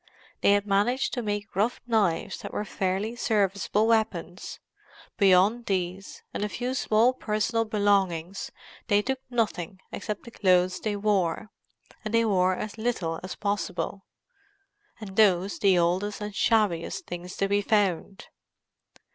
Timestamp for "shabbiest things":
16.33-17.37